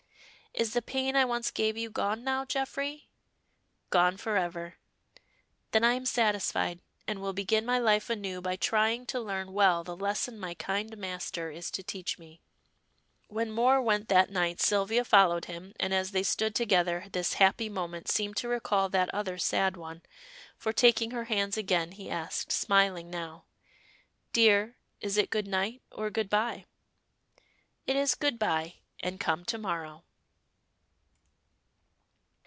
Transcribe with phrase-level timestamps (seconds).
[0.53, 3.07] Is the pain I once gave you gone now, Geoffrey?"
[3.89, 4.75] "Gone forever."
[5.71, 9.85] "Then I am satisfied, and will begin my life anew by trying to learn well
[9.85, 12.41] the lesson my kind master is to teach me."
[13.29, 17.69] When Moor went that night Sylvia followed him, and as they stood together this happy
[17.69, 20.01] moment seemed to recall that other sad one,
[20.57, 23.45] for taking her hands again he asked, smiling now
[24.33, 26.65] "Dear, is it good night or good by?"
[27.87, 30.03] "It is good by and come to morrow."